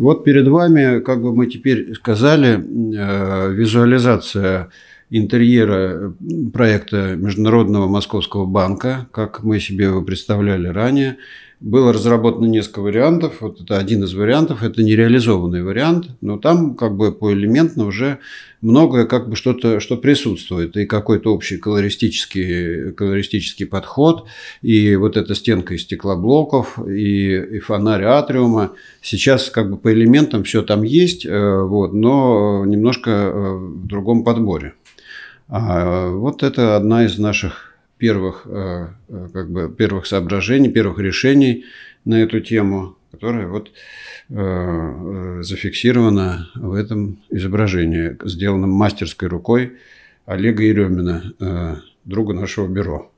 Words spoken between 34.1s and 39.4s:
подборе. А вот это одна из наших первых, э, э,